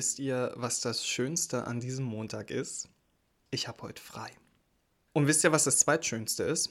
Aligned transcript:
Wisst 0.00 0.18
ihr, 0.18 0.54
was 0.56 0.80
das 0.80 1.06
Schönste 1.06 1.66
an 1.66 1.78
diesem 1.78 2.06
Montag 2.06 2.50
ist? 2.50 2.88
Ich 3.50 3.68
habe 3.68 3.82
heute 3.82 4.00
frei. 4.00 4.30
Und 5.12 5.26
wisst 5.26 5.44
ihr, 5.44 5.52
was 5.52 5.64
das 5.64 5.78
Zweitschönste 5.80 6.42
ist? 6.42 6.70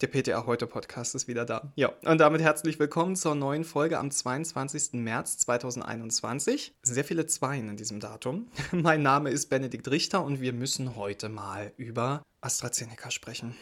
Der 0.00 0.08
PTA 0.08 0.44
Heute 0.44 0.66
Podcast 0.66 1.14
ist 1.14 1.28
wieder 1.28 1.44
da. 1.44 1.72
Ja, 1.76 1.92
und 2.02 2.18
damit 2.18 2.40
herzlich 2.40 2.80
willkommen 2.80 3.14
zur 3.14 3.36
neuen 3.36 3.62
Folge 3.62 4.00
am 4.00 4.10
22. 4.10 4.94
März 4.94 5.38
2021. 5.38 6.74
Sehr 6.82 7.04
viele 7.04 7.28
Zweien 7.28 7.68
in 7.68 7.76
diesem 7.76 8.00
Datum. 8.00 8.48
mein 8.72 9.02
Name 9.02 9.30
ist 9.30 9.50
Benedikt 9.50 9.88
Richter 9.88 10.24
und 10.24 10.40
wir 10.40 10.52
müssen 10.52 10.96
heute 10.96 11.28
mal 11.28 11.72
über 11.76 12.24
AstraZeneca 12.40 13.12
sprechen. 13.12 13.54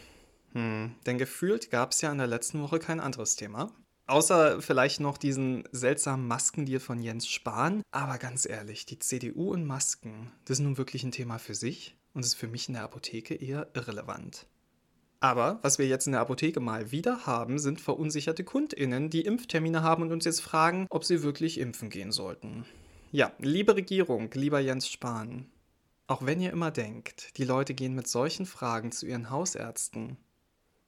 Hm, 0.53 0.95
denn 1.05 1.19
gefühlt 1.19 1.69
gab 1.69 1.91
es 1.91 2.01
ja 2.01 2.11
in 2.11 2.17
der 2.17 2.25
letzten 2.25 2.63
Woche 2.63 2.79
kein 2.79 2.99
anderes 2.99 3.35
Thema. 3.35 3.71
Außer 4.05 4.61
vielleicht 4.61 4.99
noch 4.99 5.17
diesen 5.17 5.63
seltsamen 5.71 6.27
Maskendeal 6.27 6.79
von 6.79 7.01
Jens 7.01 7.27
Spahn. 7.27 7.81
Aber 7.91 8.17
ganz 8.17 8.45
ehrlich, 8.45 8.85
die 8.85 8.99
CDU 8.99 9.51
und 9.51 9.65
Masken, 9.65 10.31
das 10.45 10.59
ist 10.59 10.63
nun 10.63 10.77
wirklich 10.77 11.03
ein 11.03 11.11
Thema 11.11 11.37
für 11.39 11.55
sich 11.55 11.95
und 12.13 12.25
ist 12.25 12.35
für 12.35 12.47
mich 12.47 12.67
in 12.67 12.73
der 12.73 12.83
Apotheke 12.83 13.35
eher 13.35 13.69
irrelevant. 13.73 14.45
Aber 15.21 15.59
was 15.61 15.79
wir 15.79 15.87
jetzt 15.87 16.05
in 16.05 16.11
der 16.11 16.21
Apotheke 16.21 16.59
mal 16.59 16.91
wieder 16.91 17.25
haben, 17.25 17.57
sind 17.57 17.79
verunsicherte 17.79 18.43
KundInnen, 18.43 19.09
die 19.09 19.21
Impftermine 19.21 19.81
haben 19.81 20.03
und 20.03 20.11
uns 20.11 20.25
jetzt 20.25 20.41
fragen, 20.41 20.85
ob 20.89 21.05
sie 21.05 21.23
wirklich 21.23 21.59
impfen 21.59 21.89
gehen 21.89 22.11
sollten. 22.11 22.65
Ja, 23.13 23.31
liebe 23.39 23.75
Regierung, 23.75 24.29
lieber 24.33 24.59
Jens 24.59 24.89
Spahn, 24.89 25.49
auch 26.07 26.25
wenn 26.25 26.41
ihr 26.41 26.51
immer 26.51 26.71
denkt, 26.71 27.37
die 27.37 27.45
Leute 27.45 27.73
gehen 27.73 27.95
mit 27.95 28.07
solchen 28.07 28.45
Fragen 28.45 28.91
zu 28.91 29.05
ihren 29.05 29.29
Hausärzten, 29.29 30.17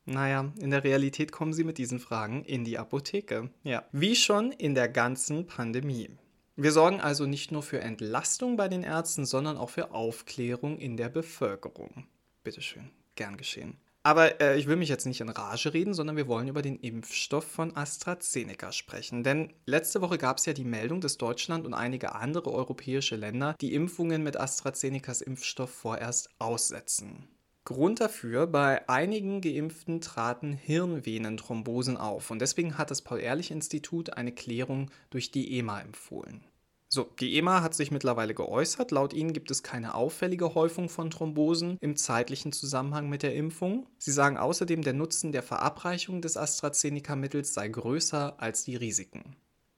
naja, 0.06 0.52
in 0.60 0.70
der 0.70 0.84
Realität 0.84 1.32
kommen 1.32 1.54
sie 1.54 1.64
mit 1.64 1.78
diesen 1.78 2.00
Fragen 2.00 2.44
in 2.44 2.64
die 2.64 2.78
Apotheke. 2.78 3.50
Ja, 3.64 3.84
wie 3.92 4.16
schon 4.16 4.52
in 4.52 4.76
der 4.76 4.88
ganzen 4.88 5.48
Pandemie. 5.48 6.10
Wir 6.56 6.72
sorgen 6.72 7.02
also 7.02 7.26
nicht 7.26 7.52
nur 7.52 7.64
für 7.64 7.82
Entlastung 7.82 8.56
bei 8.56 8.70
den 8.70 8.84
Ärzten, 8.84 9.26
sondern 9.26 9.58
auch 9.58 9.72
für 9.72 9.92
Aufklärung 9.92 10.78
in 10.78 10.96
der 10.96 11.10
Bevölkerung. 11.10 12.08
Bitteschön, 12.44 12.92
gern 13.16 13.36
geschehen. 13.36 13.78
Aber 14.04 14.40
äh, 14.40 14.56
ich 14.58 14.68
will 14.68 14.76
mich 14.76 14.88
jetzt 14.88 15.08
nicht 15.08 15.20
in 15.20 15.30
Rage 15.30 15.74
reden, 15.74 15.96
sondern 15.96 16.16
wir 16.16 16.28
wollen 16.28 16.48
über 16.48 16.62
den 16.62 16.78
Impfstoff 16.78 17.44
von 17.44 17.76
AstraZeneca 17.76 18.72
sprechen. 18.72 19.24
Denn 19.24 19.52
letzte 19.66 20.00
Woche 20.00 20.20
gab 20.20 20.38
es 20.38 20.46
ja 20.46 20.54
die 20.54 20.64
Meldung, 20.64 21.02
dass 21.02 21.18
Deutschland 21.18 21.66
und 21.66 21.74
einige 21.74 22.14
andere 22.14 22.54
europäische 22.54 23.16
Länder 23.16 23.56
die 23.60 23.74
Impfungen 23.74 24.22
mit 24.22 24.40
AstraZenecas 24.40 25.22
Impfstoff 25.22 25.72
vorerst 25.72 26.30
aussetzen. 26.38 27.28
Grund 27.66 28.00
dafür, 28.00 28.46
bei 28.46 28.88
einigen 28.88 29.42
Geimpften 29.42 30.00
traten 30.00 30.54
Hirnvenenthrombosen 30.54 31.98
auf 31.98 32.30
und 32.30 32.38
deswegen 32.38 32.78
hat 32.78 32.92
das 32.92 33.02
Paul-Ehrlich-Institut 33.02 34.14
eine 34.14 34.32
Klärung 34.32 34.92
durch 35.10 35.32
die 35.32 35.58
EMA 35.58 35.82
empfohlen. 35.82 36.44
So, 36.90 37.10
die 37.20 37.36
EMA 37.38 37.64
hat 37.64 37.74
sich 37.74 37.90
mittlerweile 37.90 38.36
geäußert. 38.36 38.92
Laut 38.92 39.14
ihnen 39.14 39.34
gibt 39.34 39.50
es 39.50 39.64
keine 39.64 39.96
auffällige 39.96 40.54
Häufung 40.54 40.90
von 40.90 41.10
Thrombosen 41.10 41.78
im 41.82 41.96
zeitlichen 41.96 42.52
Zusammenhang 42.52 43.10
mit 43.10 43.24
der 43.24 43.34
Impfung. 43.34 43.88
Sie 43.98 44.12
sagen 44.12 44.38
außerdem, 44.38 44.84
der 44.84 44.94
Nutzen 44.94 45.32
der 45.32 45.42
Verabreichung 45.42 46.22
des 46.22 46.38
AstraZeneca-Mittels 46.38 47.56
sei 47.56 47.68
größer 47.68 48.40
als 48.40 48.64
die 48.64 48.76
Risiken. 48.76 49.36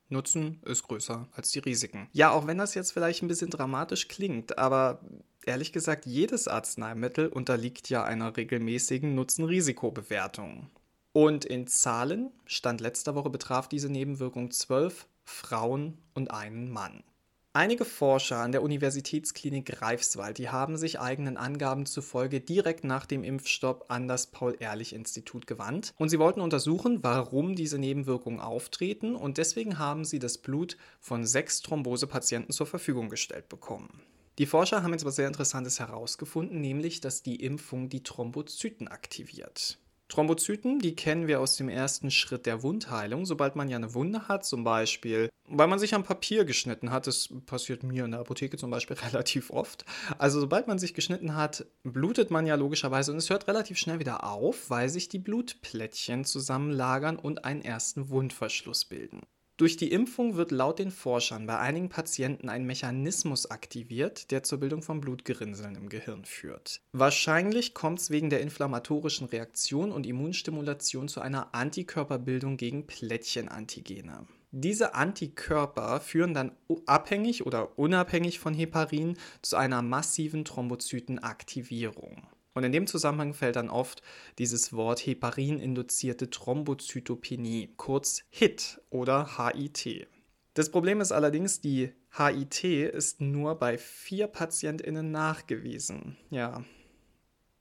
Nutzen 0.10 0.62
ist 0.66 0.84
größer 0.84 1.28
als 1.34 1.52
die 1.52 1.60
Risiken. 1.60 2.08
Ja, 2.14 2.32
auch 2.32 2.48
wenn 2.48 2.58
das 2.58 2.74
jetzt 2.76 2.92
vielleicht 2.92 3.22
ein 3.22 3.28
bisschen 3.28 3.50
dramatisch 3.50 4.08
klingt, 4.08 4.58
aber 4.58 5.02
ehrlich 5.46 5.74
gesagt, 5.74 6.06
jedes 6.06 6.48
Arzneimittel 6.48 7.28
unterliegt 7.28 7.90
ja 7.90 8.04
einer 8.04 8.38
regelmäßigen 8.38 9.16
Nutzen-Risiko-Bewertung. 9.16 10.70
Und 11.14 11.46
in 11.46 11.68
Zahlen, 11.68 12.32
Stand 12.46 12.80
letzter 12.80 13.16
Woche 13.16 13.30
betraf 13.30 13.68
diese 13.68 13.90
Nebenwirkung 13.90 14.52
zwölf 14.52 15.08
Frauen 15.24 15.98
und 16.14 16.32
einen 16.32 16.70
Mann. 16.70 17.04
Einige 17.58 17.86
Forscher 17.86 18.38
an 18.38 18.52
der 18.52 18.62
Universitätsklinik 18.62 19.66
Greifswald, 19.66 20.38
die 20.38 20.50
haben 20.50 20.78
sich 20.78 21.00
eigenen 21.00 21.38
Angaben 21.38 21.88
zufolge 21.88 22.40
direkt 22.40 22.84
nach 22.84 23.08
dem 23.08 23.24
Impfstopp 23.24 23.86
an 23.88 24.08
das 24.08 24.28
Paul-Ehrlich-Institut 24.28 25.48
gewandt 25.48 25.96
und 25.98 26.10
sie 26.10 26.20
wollten 26.20 26.42
untersuchen, 26.42 27.00
warum 27.02 27.56
diese 27.56 27.80
Nebenwirkungen 27.80 28.42
auftreten 28.42 29.16
und 29.16 29.40
deswegen 29.40 29.80
haben 29.80 30.06
sie 30.06 30.20
das 30.20 30.38
Blut 30.38 30.78
von 31.00 31.26
sechs 31.26 31.64
Thrombosepatienten 31.64 32.54
zur 32.54 32.68
Verfügung 32.68 33.10
gestellt 33.10 33.50
bekommen. 33.50 34.04
Die 34.38 34.46
Forscher 34.46 34.84
haben 34.84 34.92
jetzt 34.92 35.06
was 35.06 35.16
sehr 35.16 35.28
Interessantes 35.28 35.80
herausgefunden, 35.80 36.62
nämlich, 36.62 37.02
dass 37.02 37.24
die 37.24 37.38
Impfung 37.38 37.90
die 37.90 38.04
Thrombozyten 38.04 38.88
aktiviert. 38.88 39.80
Thrombozyten, 40.10 40.80
die 40.80 40.96
kennen 40.96 41.28
wir 41.28 41.42
aus 41.42 41.58
dem 41.58 41.70
ersten 41.70 42.12
Schritt 42.12 42.46
der 42.46 42.64
Wundheilung. 42.64 43.26
Sobald 43.26 43.56
man 43.56 43.70
ja 43.70 43.78
eine 43.78 43.94
Wunde 43.94 44.28
hat, 44.28 44.46
zum 44.46 44.64
Beispiel, 44.64 45.30
weil 45.50 45.68
man 45.68 45.80
sich 45.80 45.94
am 45.94 46.04
Papier 46.04 46.46
geschnitten 46.46 46.92
hat, 46.92 47.08
das 47.08 47.30
passiert 47.46 47.84
mir 47.84 48.06
in 48.06 48.12
der 48.12 48.22
Apotheke 48.22 48.58
zum 48.58 48.70
Beispiel 48.70 48.98
relativ 49.12 49.50
oft. 49.50 49.86
Also 50.18 50.40
sobald 50.40 50.68
man 50.68 50.80
sich 50.80 50.94
geschnitten 50.94 51.36
hat, 51.36 51.66
blutet 51.84 52.32
man 52.32 52.48
ja 52.48 52.56
logischerweise 52.56 53.12
und 53.12 53.18
es 53.18 53.30
hört 53.30 53.48
relativ 53.48 53.78
schnell 53.78 54.00
wieder 54.00 54.24
auf, 54.24 54.70
weil 54.70 54.90
sich 54.90 55.10
die 55.10 55.20
Blutplättchen 55.20 56.26
zusammenlagern 56.26 57.18
und 57.18 57.46
einen 57.46 57.62
ersten 57.62 58.10
Wundverschluss 58.10 58.86
bilden. 58.86 59.22
Durch 59.58 59.76
die 59.76 59.92
Impfung 59.92 60.36
wird 60.36 60.52
laut 60.52 60.78
den 60.78 60.92
Forschern 60.92 61.48
bei 61.48 61.58
einigen 61.58 61.90
Patienten 61.90 62.48
ein 62.48 62.68
Mechanismus 62.68 63.50
aktiviert, 63.50 64.30
der 64.30 64.44
zur 64.44 64.60
Bildung 64.60 64.84
von 64.84 65.02
Blutgerinnseln 65.02 65.74
im 65.76 65.90
Gehirn 65.90 66.26
führt. 66.26 66.82
Wahrscheinlich 66.92 67.74
kommt 67.74 68.00
es 68.00 68.12
wegen 68.12 68.30
der 68.30 68.42
inflammatorischen 68.42 69.26
Reaktion 69.26 69.92
und 69.92 70.06
Immunstimulation 70.06 71.08
zu 71.08 71.22
einer 71.22 71.56
Antikörperbildung 71.56 72.58
gegen 72.58 72.86
Plättchenantigene. 72.86 74.28
Diese 74.52 74.94
Antikörper 74.94 76.02
führen 76.02 76.36
dann 76.36 76.52
abhängig 76.86 77.44
oder 77.48 77.80
unabhängig 77.80 78.38
von 78.38 78.54
Heparin 78.54 79.18
zu 79.42 79.56
einer 79.56 79.82
massiven 79.82 80.46
Thrombozytenaktivierung. 80.46 82.28
Und 82.58 82.64
in 82.64 82.72
dem 82.72 82.88
Zusammenhang 82.88 83.36
fällt 83.36 83.56
dann 83.56 83.70
oft 83.70 84.02
dieses 84.40 84.74
Wort 84.74 85.06
Heparin-induzierte 85.06 86.32
Thrombozytopenie, 86.32 87.76
kurz 87.78 88.24
HIT 88.32 88.82
oder 88.90 89.38
HIT. 89.38 90.08
Das 90.56 90.72
Problem 90.72 91.00
ist 91.00 91.12
allerdings, 91.12 91.62
die 91.62 91.92
HIT 92.18 92.64
ist 92.64 93.22
nur 93.22 93.60
bei 93.60 93.78
vier 93.78 94.26
PatientInnen 94.26 95.12
nachgewiesen. 95.12 96.18
Ja. 96.32 96.64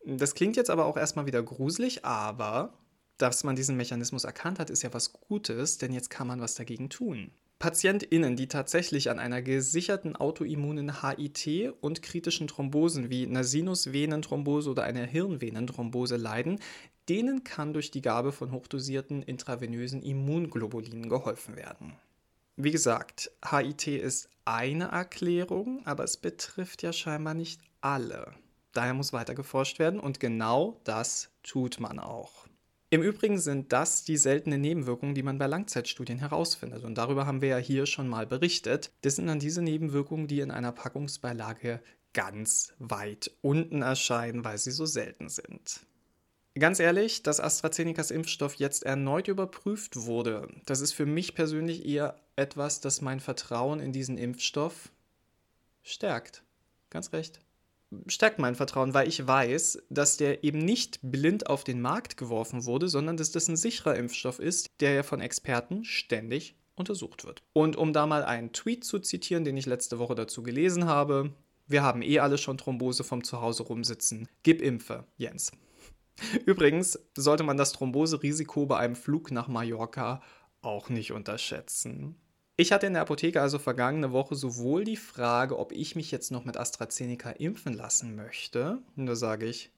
Das 0.07 0.35
klingt 0.35 0.57
jetzt 0.57 0.71
aber 0.71 0.87
auch 0.87 0.97
erstmal 0.97 1.27
wieder 1.27 1.43
gruselig, 1.43 2.07
aber 2.07 2.73
dass 3.19 3.45
man 3.45 3.55
diesen 3.55 3.77
Mechanismus 3.77 4.25
erkannt 4.25 4.59
hat, 4.59 4.71
ist 4.71 4.83
ja 4.83 4.95
was 4.95 5.13
Gutes, 5.13 5.77
denn 5.77 5.93
jetzt 5.93 6.09
kann 6.09 6.27
man 6.27 6.41
was 6.41 6.55
dagegen 6.55 6.89
tun. 6.89 7.33
PatientInnen, 7.59 8.37
die 8.37 8.49
tatsächlich 8.49 9.11
an 9.11 9.19
einer 9.19 9.41
gesicherten 9.41 10.15
autoimmunen 10.15 11.01
HIT 11.03 11.73
und 11.81 12.03
kritischen 12.03 12.49
Thrombosen 12.49 13.09
wie 13.09 13.27
einer 13.27 13.45
Sinusvenenthrombose 13.45 14.71
oder 14.71 14.85
einer 14.85 15.05
Hirnvenenthrombose 15.05 16.17
leiden, 16.17 16.61
denen 17.09 17.45
kann 17.45 17.73
durch 17.73 17.91
die 17.91 18.03
Gabe 18.03 18.33
von 18.33 18.53
hochdosierten 18.53 19.23
intravenösen 19.23 20.03
Immunglobulinen 20.03 21.09
geholfen 21.09 21.57
werden. 21.57 21.95
Wie 22.57 22.71
gesagt, 22.71 23.31
HIT 23.51 23.87
ist 23.87 24.29
eine 24.45 24.89
Erklärung, 24.89 25.81
aber 25.87 26.05
es 26.05 26.17
betrifft 26.17 26.83
ja 26.83 26.93
scheinbar 26.93 27.35
nicht 27.35 27.61
alle. 27.81 28.35
Daher 28.73 28.95
muss 28.95 29.13
weiter 29.15 29.35
geforscht 29.35 29.79
werden 29.79 30.01
und 30.01 30.21
genau 30.21 30.81
das 30.85 31.31
tut 31.43 31.81
man 31.81 31.99
auch. 31.99 32.47
Im 32.89 33.03
Übrigen 33.03 33.39
sind 33.39 33.73
das 33.73 34.05
die 34.05 34.17
seltenen 34.17 34.61
Nebenwirkungen, 34.61 35.17
die 35.17 35.25
man 35.25 35.39
bei 35.39 35.49
Langzeitstudien 35.49 36.19
herausfindet. 36.19 36.85
Und 36.85 36.97
darüber 36.97 37.27
haben 37.27 37.41
wir 37.41 37.49
ja 37.49 37.57
hier 37.59 37.85
schon 37.87 38.07
mal 38.07 38.27
berichtet. 38.27 38.93
Das 39.03 39.17
sind 39.17 39.27
dann 39.27 39.41
diese 39.41 39.61
Nebenwirkungen, 39.61 40.29
die 40.29 40.41
in 40.41 40.53
einer 40.53 40.71
Packungsbeilage 40.71 41.81
ganz 42.15 42.75
weit 42.79 43.33
unten 43.43 43.83
erscheinen, 43.83 44.45
weil 44.45 44.59
sie 44.59 44.71
so 44.71 44.87
selten 44.87 45.29
sind. 45.29 45.81
Ganz 46.59 46.81
ehrlich, 46.81 47.23
dass 47.23 47.41
AstraZenecas 47.41 48.11
Impfstoff 48.11 48.55
jetzt 48.55 48.85
erneut 48.85 49.29
überprüft 49.29 50.07
wurde, 50.07 50.49
das 50.65 50.81
ist 50.81 50.93
für 50.93 51.05
mich 51.05 51.35
persönlich 51.35 51.85
eher 51.85 52.19
etwas, 52.37 52.81
das 52.81 53.03
mein 53.03 53.21
Vertrauen 53.21 53.79
in 53.81 53.93
diesen 53.93 54.17
Impfstoff 54.17 54.91
stärkt. 55.83 56.45
Ganz 56.89 57.13
recht 57.13 57.41
stärkt 58.07 58.39
mein 58.39 58.55
Vertrauen, 58.55 58.95
weil 58.95 59.09
ich 59.09 59.27
weiß, 59.27 59.83
dass 59.91 60.17
der 60.17 60.45
eben 60.45 60.59
nicht 60.59 60.99
blind 61.03 61.49
auf 61.49 61.65
den 61.65 61.81
Markt 61.81 62.17
geworfen 62.17 62.65
wurde, 62.65 62.89
sondern 62.89 63.17
dass 63.17 63.33
das 63.33 63.49
ein 63.49 63.57
sicherer 63.57 63.97
Impfstoff 63.97 64.39
ist, 64.39 64.69
der 64.81 64.93
ja 64.93 65.03
von 65.03 65.21
Experten 65.21 65.85
ständig 65.85 66.57
untersucht 66.75 67.25
wird. 67.25 67.43
Und 67.53 67.77
um 67.77 67.93
da 67.93 68.07
mal 68.07 68.25
einen 68.25 68.53
Tweet 68.53 68.85
zu 68.85 68.99
zitieren, 68.99 69.45
den 69.45 69.57
ich 69.57 69.67
letzte 69.67 69.99
Woche 69.99 70.15
dazu 70.15 70.43
gelesen 70.43 70.87
habe, 70.87 71.33
wir 71.67 71.83
haben 71.83 72.03
eh 72.03 72.21
alle 72.21 72.39
schon 72.39 72.59
Thrombose 72.59 73.03
vom 73.03 73.25
Zuhause 73.25 73.65
rumsitzen. 73.65 74.29
Gib 74.43 74.63
Impfe, 74.63 75.05
Jens. 75.17 75.53
Übrigens 76.47 76.99
sollte 77.17 77.43
man 77.43 77.57
das 77.57 77.73
Thromboserisiko 77.73 78.67
bei 78.67 78.79
einem 78.79 78.97
Flug 78.97 79.31
nach 79.31 79.49
Mallorca 79.49 80.23
auch 80.63 80.89
nicht 80.89 81.13
unterschätzen. 81.13 82.17
Ich 82.59 82.73
hatte 82.73 82.87
in 82.87 82.95
der 82.95 83.03
Apotheke 83.03 83.43
also 83.43 83.59
vergangene 83.59 84.13
Woche 84.13 84.35
sowohl 84.35 84.85
die 84.85 84.97
Frage, 84.97 85.59
ob 85.59 85.73
ich 85.73 85.95
mich 85.95 86.11
jetzt 86.11 86.31
noch 86.31 86.47
mit 86.47 86.57
AstraZeneca 86.57 87.31
impfen 87.33 87.75
lassen 87.75 88.17
möchte, 88.17 88.79
und 88.97 89.05
da 89.05 89.15
sage 89.15 89.45
ich 89.45 89.71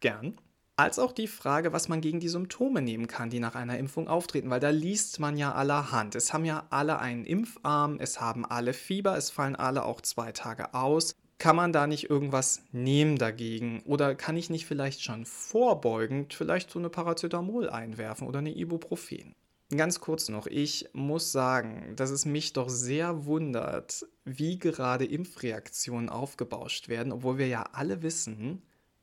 gern, 0.00 0.38
als 0.76 0.98
auch 0.98 1.12
die 1.12 1.26
Frage, 1.26 1.74
was 1.74 1.90
man 1.90 2.00
gegen 2.00 2.20
die 2.20 2.30
Symptome 2.30 2.80
nehmen 2.80 3.06
kann, 3.06 3.28
die 3.28 3.38
nach 3.38 3.54
einer 3.54 3.76
Impfung 3.76 4.08
auftreten, 4.08 4.48
weil 4.48 4.60
da 4.60 4.70
liest 4.70 5.20
man 5.20 5.36
ja 5.36 5.52
allerhand. 5.52 6.14
Es 6.14 6.32
haben 6.32 6.46
ja 6.46 6.66
alle 6.70 6.98
einen 7.00 7.26
Impfarm, 7.26 7.98
es 8.00 8.18
haben 8.18 8.46
alle 8.46 8.72
Fieber, 8.72 9.14
es 9.18 9.28
fallen 9.28 9.54
alle 9.54 9.84
auch 9.84 10.00
zwei 10.00 10.32
Tage 10.32 10.72
aus. 10.72 11.14
Kann 11.36 11.56
man 11.56 11.74
da 11.74 11.86
nicht 11.86 12.08
irgendwas 12.08 12.62
nehmen 12.72 13.18
dagegen? 13.18 13.82
Oder 13.84 14.14
kann 14.14 14.38
ich 14.38 14.48
nicht 14.48 14.64
vielleicht 14.64 15.02
schon 15.02 15.26
vorbeugend 15.26 16.32
vielleicht 16.32 16.70
so 16.70 16.78
eine 16.78 16.88
Paracetamol 16.88 17.68
einwerfen 17.68 18.26
oder 18.26 18.38
eine 18.38 18.56
Ibuprofen? 18.56 19.34
Ganz 19.74 20.00
kurz 20.00 20.28
noch, 20.28 20.46
ich 20.46 20.90
muss 20.92 21.32
sagen, 21.32 21.96
dass 21.96 22.10
es 22.10 22.26
mich 22.26 22.52
doch 22.52 22.68
sehr 22.68 23.24
wundert, 23.24 24.06
wie 24.26 24.58
gerade 24.58 25.06
Impfreaktionen 25.06 26.10
aufgebauscht 26.10 26.88
werden, 26.88 27.10
obwohl 27.10 27.38
wir 27.38 27.46
ja 27.46 27.62
alle 27.72 28.02
wissen, 28.02 28.60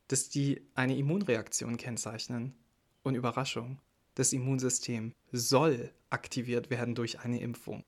dass 0.09 0.29
die 0.29 0.61
eine 0.75 0.95
Immunreaktion 0.95 1.77
kennzeichnen. 1.77 2.53
Und 3.01 3.15
Überraschung, 3.15 3.79
das 4.13 4.31
Immunsystem 4.31 5.13
soll 5.31 5.91
aktiviert 6.11 6.69
werden 6.69 6.93
durch 6.93 7.19
eine 7.21 7.39
Impfung. 7.41 7.83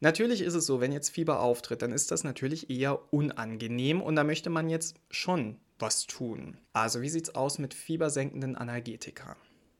Natürlich 0.00 0.40
ist 0.40 0.54
es 0.54 0.66
so, 0.66 0.80
wenn 0.80 0.90
jetzt 0.90 1.10
Fieber 1.10 1.38
auftritt, 1.38 1.82
dann 1.82 1.92
ist 1.92 2.10
das 2.10 2.24
natürlich 2.24 2.68
eher 2.68 3.12
unangenehm 3.12 4.02
und 4.02 4.16
da 4.16 4.24
möchte 4.24 4.50
man 4.50 4.68
jetzt 4.68 4.96
schon 5.08 5.60
was 5.78 6.08
tun. 6.08 6.56
Also 6.72 7.00
wie 7.00 7.08
sieht 7.10 7.28
es 7.28 7.34
aus 7.36 7.60
mit 7.60 7.74
fiebersenkenden 7.74 8.56
Analgetika? 8.56 9.36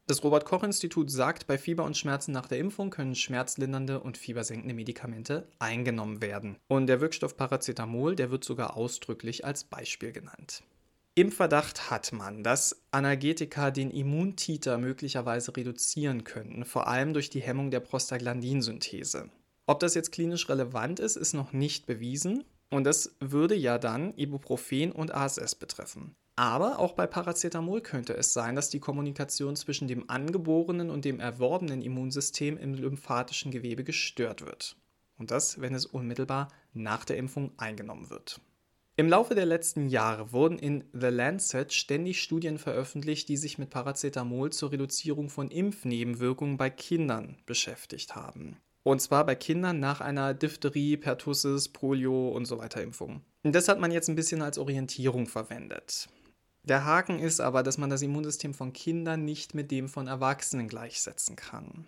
Das 0.06 0.22
Robert 0.22 0.44
Koch 0.44 0.62
Institut 0.62 1.10
sagt, 1.10 1.46
bei 1.46 1.56
Fieber 1.56 1.84
und 1.84 1.96
Schmerzen 1.96 2.32
nach 2.32 2.46
der 2.46 2.58
Impfung 2.58 2.90
können 2.90 3.14
schmerzlindernde 3.14 4.00
und 4.00 4.18
fiebersenkende 4.18 4.74
Medikamente 4.74 5.48
eingenommen 5.58 6.20
werden. 6.20 6.58
Und 6.68 6.88
der 6.88 7.00
Wirkstoff 7.00 7.38
Paracetamol, 7.38 8.14
der 8.14 8.30
wird 8.30 8.44
sogar 8.44 8.76
ausdrücklich 8.76 9.46
als 9.46 9.64
Beispiel 9.64 10.12
genannt. 10.12 10.62
Im 11.14 11.32
Verdacht 11.32 11.90
hat 11.90 12.12
man, 12.12 12.42
dass 12.42 12.82
Analgetika 12.90 13.70
den 13.70 13.90
Immuntiter 13.90 14.76
möglicherweise 14.76 15.56
reduzieren 15.56 16.24
könnten, 16.24 16.66
vor 16.66 16.86
allem 16.86 17.14
durch 17.14 17.30
die 17.30 17.40
Hemmung 17.40 17.70
der 17.70 17.80
Prostaglandinsynthese. 17.80 19.30
Ob 19.66 19.80
das 19.80 19.94
jetzt 19.94 20.12
klinisch 20.12 20.50
relevant 20.50 21.00
ist, 21.00 21.16
ist 21.16 21.32
noch 21.32 21.52
nicht 21.52 21.86
bewiesen 21.86 22.44
und 22.68 22.84
das 22.84 23.14
würde 23.20 23.54
ja 23.54 23.78
dann 23.78 24.12
Ibuprofen 24.18 24.92
und 24.92 25.14
ASS 25.14 25.54
betreffen. 25.54 26.14
Aber 26.36 26.80
auch 26.80 26.94
bei 26.94 27.06
Paracetamol 27.06 27.80
könnte 27.80 28.16
es 28.16 28.32
sein, 28.32 28.56
dass 28.56 28.68
die 28.68 28.80
Kommunikation 28.80 29.54
zwischen 29.54 29.86
dem 29.86 30.10
angeborenen 30.10 30.90
und 30.90 31.04
dem 31.04 31.20
erworbenen 31.20 31.80
Immunsystem 31.80 32.58
im 32.58 32.74
lymphatischen 32.74 33.52
Gewebe 33.52 33.84
gestört 33.84 34.44
wird. 34.44 34.76
Und 35.16 35.30
das, 35.30 35.60
wenn 35.60 35.74
es 35.74 35.86
unmittelbar 35.86 36.48
nach 36.72 37.04
der 37.04 37.18
Impfung 37.18 37.52
eingenommen 37.56 38.10
wird. 38.10 38.40
Im 38.96 39.08
Laufe 39.08 39.34
der 39.34 39.46
letzten 39.46 39.88
Jahre 39.88 40.32
wurden 40.32 40.58
in 40.58 40.84
The 40.92 41.06
Lancet 41.06 41.72
ständig 41.72 42.20
Studien 42.20 42.58
veröffentlicht, 42.58 43.28
die 43.28 43.36
sich 43.36 43.58
mit 43.58 43.70
Paracetamol 43.70 44.50
zur 44.50 44.72
Reduzierung 44.72 45.30
von 45.30 45.50
Impfnebenwirkungen 45.50 46.56
bei 46.56 46.70
Kindern 46.70 47.36
beschäftigt 47.46 48.14
haben. 48.16 48.56
Und 48.84 49.00
zwar 49.00 49.24
bei 49.24 49.34
Kindern 49.34 49.80
nach 49.80 50.00
einer 50.00 50.34
Diphtherie, 50.34 50.96
Pertussis, 50.96 51.68
Polio 51.68 52.28
und 52.28 52.44
so 52.44 52.58
weiter 52.58 52.82
Impfung. 52.82 53.22
Und 53.42 53.54
das 53.54 53.68
hat 53.68 53.80
man 53.80 53.90
jetzt 53.90 54.08
ein 54.08 54.14
bisschen 54.14 54.42
als 54.42 54.58
Orientierung 54.58 55.26
verwendet. 55.26 56.08
Der 56.64 56.86
Haken 56.86 57.18
ist 57.18 57.40
aber, 57.40 57.62
dass 57.62 57.76
man 57.76 57.90
das 57.90 58.00
Immunsystem 58.00 58.54
von 58.54 58.72
Kindern 58.72 59.24
nicht 59.24 59.54
mit 59.54 59.70
dem 59.70 59.88
von 59.88 60.06
Erwachsenen 60.06 60.66
gleichsetzen 60.66 61.36
kann. 61.36 61.84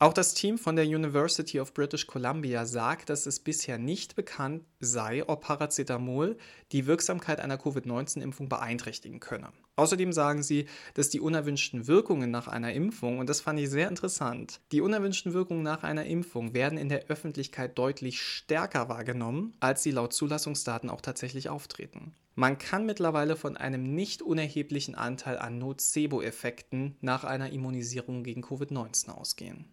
Auch 0.00 0.12
das 0.12 0.34
Team 0.34 0.58
von 0.58 0.74
der 0.74 0.84
University 0.84 1.60
of 1.60 1.74
British 1.74 2.08
Columbia 2.08 2.66
sagt, 2.66 3.08
dass 3.08 3.26
es 3.26 3.38
bisher 3.38 3.78
nicht 3.78 4.16
bekannt 4.16 4.64
sei, 4.80 5.22
ob 5.28 5.42
Paracetamol 5.42 6.36
die 6.72 6.86
Wirksamkeit 6.86 7.38
einer 7.38 7.56
Covid-19-Impfung 7.56 8.48
beeinträchtigen 8.48 9.20
könne. 9.20 9.52
Außerdem 9.76 10.12
sagen 10.12 10.42
sie, 10.42 10.66
dass 10.94 11.08
die 11.08 11.20
unerwünschten 11.20 11.86
Wirkungen 11.86 12.30
nach 12.30 12.46
einer 12.46 12.74
Impfung, 12.74 13.18
und 13.18 13.28
das 13.28 13.40
fand 13.40 13.58
ich 13.58 13.70
sehr 13.70 13.88
interessant, 13.88 14.60
die 14.70 14.82
unerwünschten 14.82 15.32
Wirkungen 15.32 15.62
nach 15.62 15.82
einer 15.82 16.04
Impfung 16.04 16.52
werden 16.52 16.76
in 16.76 16.90
der 16.90 17.06
Öffentlichkeit 17.06 17.78
deutlich 17.78 18.20
stärker 18.20 18.90
wahrgenommen, 18.90 19.54
als 19.60 19.82
sie 19.82 19.90
laut 19.90 20.12
Zulassungsdaten 20.12 20.90
auch 20.90 21.00
tatsächlich 21.00 21.48
auftreten. 21.48 22.14
Man 22.34 22.58
kann 22.58 22.84
mittlerweile 22.84 23.34
von 23.34 23.56
einem 23.56 23.94
nicht 23.94 24.20
unerheblichen 24.20 24.94
Anteil 24.94 25.38
an 25.38 25.58
Nocebo-Effekten 25.58 26.96
nach 27.00 27.24
einer 27.24 27.50
Immunisierung 27.50 28.24
gegen 28.24 28.42
Covid-19 28.42 29.10
ausgehen. 29.10 29.66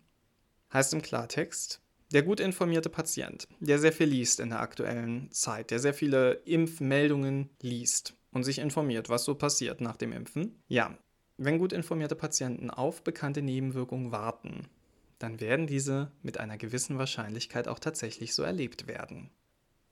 Heißt 0.72 0.94
im 0.94 1.02
Klartext, 1.02 1.82
der 2.14 2.24
gut 2.24 2.40
informierte 2.40 2.90
Patient, 2.90 3.48
der 3.60 3.80
sehr 3.80 3.94
viel 3.94 4.08
liest 4.08 4.40
in 4.40 4.50
der 4.50 4.62
aktuellen 4.62 5.32
Zeit, 5.32 5.72
der 5.72 5.80
sehr 5.80 5.94
viele 5.94 6.34
Impfmeldungen 6.46 7.50
liest 7.62 8.16
und 8.32 8.44
sich 8.44 8.60
informiert, 8.60 9.10
was 9.10 9.24
so 9.24 9.36
passiert 9.36 9.82
nach 9.82 9.98
dem 9.98 10.12
Impfen. 10.12 10.62
Ja, 10.68 10.98
wenn 11.38 11.58
gut 11.58 11.74
informierte 11.74 12.16
Patienten 12.16 12.70
auf 12.70 13.04
bekannte 13.04 13.42
Nebenwirkungen 13.42 14.12
warten, 14.12 14.68
dann 15.20 15.40
werden 15.40 15.68
diese 15.68 16.12
mit 16.22 16.40
einer 16.40 16.58
gewissen 16.58 16.98
Wahrscheinlichkeit 16.98 17.68
auch 17.68 17.80
tatsächlich 17.80 18.34
so 18.34 18.44
erlebt 18.44 18.88
werden. 18.88 19.30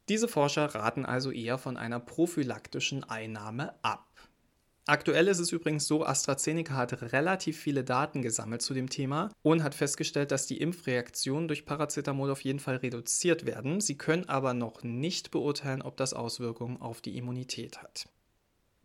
Diese 0.10 0.28
Forscher 0.28 0.66
raten 0.74 1.06
also 1.06 1.32
eher 1.32 1.58
von 1.58 1.76
einer 1.76 2.00
prophylaktischen 2.00 3.04
Einnahme 3.04 3.74
ab. 3.82 4.08
Aktuell 4.86 5.28
ist 5.28 5.40
es 5.40 5.52
übrigens 5.52 5.86
so, 5.86 6.06
AstraZeneca 6.06 6.74
hat 6.76 7.12
relativ 7.12 7.60
viele 7.60 7.84
Daten 7.84 8.22
gesammelt 8.22 8.62
zu 8.62 8.74
dem 8.74 8.90
Thema 8.90 9.30
und 9.42 9.62
hat 9.62 9.76
festgestellt, 9.76 10.32
dass 10.32 10.48
die 10.48 10.62
Impfreaktionen 10.62 11.50
durch 11.50 11.66
Paracetamol 11.66 12.32
auf 12.32 12.40
jeden 12.42 12.60
Fall 12.60 12.78
reduziert 12.78 13.46
werden. 13.46 13.82
Sie 13.82 13.98
können 13.98 14.30
aber 14.30 14.54
noch 14.54 14.84
nicht 14.84 15.30
beurteilen, 15.32 15.82
ob 15.82 15.98
das 15.98 16.14
Auswirkungen 16.14 16.82
auf 16.82 17.02
die 17.02 17.18
Immunität 17.18 17.82
hat. 17.82 18.08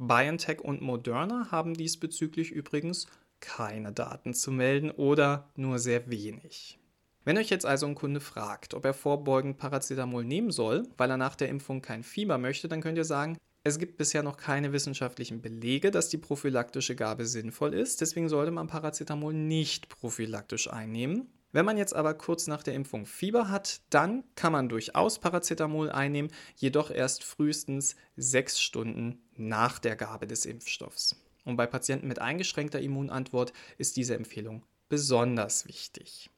BioNTech 0.08 0.60
und 0.60 0.82
Moderna 0.82 1.52
haben 1.52 1.74
diesbezüglich 1.74 2.50
übrigens 2.50 3.06
keine 3.38 3.92
Daten 3.92 4.34
zu 4.34 4.50
melden 4.50 4.90
oder 4.90 5.50
nur 5.54 5.78
sehr 5.78 6.10
wenig. 6.10 6.80
Wenn 7.24 7.38
euch 7.38 7.50
jetzt 7.50 7.66
also 7.66 7.86
ein 7.86 7.94
Kunde 7.94 8.18
fragt, 8.18 8.74
ob 8.74 8.84
er 8.84 8.94
vorbeugend 8.94 9.58
Paracetamol 9.58 10.24
nehmen 10.24 10.50
soll, 10.50 10.88
weil 10.96 11.10
er 11.10 11.16
nach 11.16 11.36
der 11.36 11.48
Impfung 11.48 11.82
kein 11.82 12.02
Fieber 12.02 12.36
möchte, 12.36 12.66
dann 12.66 12.80
könnt 12.80 12.98
ihr 12.98 13.04
sagen, 13.04 13.38
es 13.62 13.78
gibt 13.78 13.96
bisher 13.96 14.24
noch 14.24 14.36
keine 14.36 14.72
wissenschaftlichen 14.72 15.40
Belege, 15.40 15.92
dass 15.92 16.08
die 16.08 16.18
prophylaktische 16.18 16.96
Gabe 16.96 17.24
sinnvoll 17.24 17.72
ist, 17.72 18.00
deswegen 18.00 18.28
sollte 18.28 18.50
man 18.50 18.66
Paracetamol 18.66 19.32
nicht 19.32 19.88
prophylaktisch 19.88 20.68
einnehmen. 20.68 21.28
Wenn 21.52 21.66
man 21.66 21.76
jetzt 21.76 21.94
aber 21.94 22.14
kurz 22.14 22.46
nach 22.46 22.62
der 22.62 22.74
Impfung 22.74 23.04
Fieber 23.04 23.50
hat, 23.50 23.82
dann 23.90 24.24
kann 24.34 24.52
man 24.52 24.70
durchaus 24.70 25.18
Paracetamol 25.18 25.90
einnehmen, 25.90 26.32
jedoch 26.56 26.90
erst 26.90 27.24
frühestens 27.24 27.94
sechs 28.16 28.58
Stunden 28.58 29.22
nach 29.36 29.78
der 29.78 29.94
Gabe 29.94 30.26
des 30.26 30.46
Impfstoffs. 30.46 31.16
Und 31.44 31.56
bei 31.56 31.66
Patienten 31.66 32.08
mit 32.08 32.20
eingeschränkter 32.20 32.80
Immunantwort 32.80 33.52
ist 33.76 33.96
diese 33.98 34.14
Empfehlung 34.14 34.62
besonders 34.88 35.66
wichtig. 35.66 36.30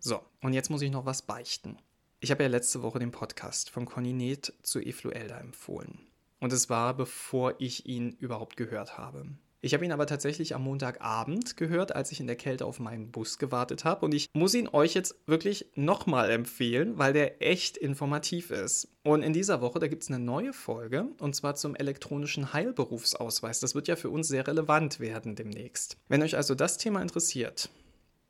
So, 0.00 0.20
und 0.40 0.52
jetzt 0.52 0.70
muss 0.70 0.82
ich 0.82 0.90
noch 0.90 1.06
was 1.06 1.22
beichten. 1.22 1.76
Ich 2.18 2.32
habe 2.32 2.42
ja 2.42 2.48
letzte 2.48 2.82
Woche 2.82 2.98
den 2.98 3.12
Podcast 3.12 3.70
von 3.70 3.86
Conny 3.86 4.12
Neth 4.12 4.52
zu 4.62 4.80
Efluelda 4.80 5.38
empfohlen. 5.38 6.00
Und 6.40 6.52
es 6.52 6.68
war, 6.68 6.94
bevor 6.94 7.54
ich 7.60 7.86
ihn 7.86 8.10
überhaupt 8.10 8.56
gehört 8.56 8.98
habe. 8.98 9.26
Ich 9.60 9.74
habe 9.74 9.84
ihn 9.84 9.90
aber 9.90 10.06
tatsächlich 10.06 10.54
am 10.54 10.62
Montagabend 10.62 11.56
gehört, 11.56 11.94
als 11.94 12.12
ich 12.12 12.20
in 12.20 12.28
der 12.28 12.36
Kälte 12.36 12.64
auf 12.64 12.78
meinen 12.78 13.10
Bus 13.10 13.38
gewartet 13.38 13.84
habe. 13.84 14.04
Und 14.04 14.14
ich 14.14 14.28
muss 14.32 14.54
ihn 14.54 14.68
euch 14.68 14.94
jetzt 14.94 15.16
wirklich 15.26 15.66
nochmal 15.74 16.30
empfehlen, 16.30 16.96
weil 16.96 17.12
der 17.12 17.42
echt 17.42 17.76
informativ 17.76 18.52
ist. 18.52 18.88
Und 19.02 19.22
in 19.22 19.32
dieser 19.32 19.60
Woche, 19.60 19.80
da 19.80 19.88
gibt 19.88 20.04
es 20.04 20.10
eine 20.10 20.20
neue 20.20 20.52
Folge, 20.52 21.08
und 21.18 21.34
zwar 21.34 21.56
zum 21.56 21.74
elektronischen 21.74 22.52
Heilberufsausweis. 22.52 23.58
Das 23.58 23.74
wird 23.74 23.88
ja 23.88 23.96
für 23.96 24.10
uns 24.10 24.28
sehr 24.28 24.46
relevant 24.46 25.00
werden 25.00 25.34
demnächst. 25.34 25.96
Wenn 26.08 26.22
euch 26.22 26.36
also 26.36 26.54
das 26.54 26.78
Thema 26.78 27.02
interessiert, 27.02 27.68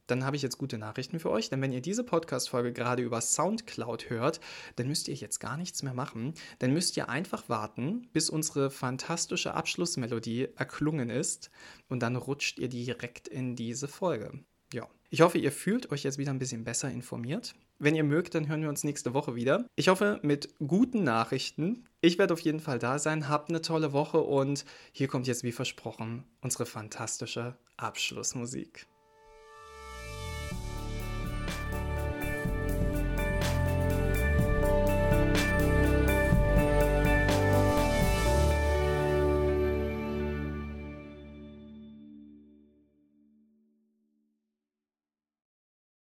dann 0.08 0.24
habe 0.24 0.36
ich 0.36 0.42
jetzt 0.42 0.58
gute 0.58 0.78
Nachrichten 0.78 1.20
für 1.20 1.30
euch, 1.30 1.50
denn 1.50 1.62
wenn 1.62 1.72
ihr 1.72 1.80
diese 1.80 2.02
Podcast-Folge 2.02 2.72
gerade 2.72 3.02
über 3.02 3.20
Soundcloud 3.20 4.10
hört, 4.10 4.40
dann 4.76 4.88
müsst 4.88 5.08
ihr 5.08 5.14
jetzt 5.14 5.38
gar 5.38 5.56
nichts 5.56 5.82
mehr 5.82 5.94
machen. 5.94 6.34
Dann 6.58 6.72
müsst 6.72 6.96
ihr 6.96 7.08
einfach 7.08 7.48
warten, 7.48 8.08
bis 8.12 8.30
unsere 8.30 8.70
fantastische 8.70 9.54
Abschlussmelodie 9.54 10.48
erklungen 10.56 11.10
ist 11.10 11.50
und 11.88 12.02
dann 12.02 12.16
rutscht 12.16 12.58
ihr 12.58 12.68
direkt 12.68 13.28
in 13.28 13.54
diese 13.54 13.86
Folge. 13.86 14.32
Ja, 14.72 14.88
ich 15.10 15.22
hoffe, 15.22 15.38
ihr 15.38 15.52
fühlt 15.52 15.90
euch 15.92 16.02
jetzt 16.02 16.18
wieder 16.18 16.32
ein 16.32 16.38
bisschen 16.38 16.64
besser 16.64 16.90
informiert. 16.90 17.54
Wenn 17.78 17.94
ihr 17.94 18.04
mögt, 18.04 18.34
dann 18.34 18.48
hören 18.48 18.62
wir 18.62 18.68
uns 18.68 18.84
nächste 18.84 19.14
Woche 19.14 19.34
wieder. 19.34 19.66
Ich 19.76 19.88
hoffe 19.88 20.18
mit 20.22 20.54
guten 20.58 21.04
Nachrichten. 21.04 21.86
Ich 22.00 22.18
werde 22.18 22.34
auf 22.34 22.40
jeden 22.40 22.60
Fall 22.60 22.78
da 22.78 22.98
sein. 22.98 23.28
Habt 23.28 23.48
eine 23.48 23.62
tolle 23.62 23.92
Woche 23.92 24.18
und 24.18 24.64
hier 24.92 25.08
kommt 25.08 25.26
jetzt 25.26 25.44
wie 25.44 25.52
versprochen 25.52 26.24
unsere 26.40 26.66
fantastische 26.66 27.56
Abschlussmusik. 27.76 28.86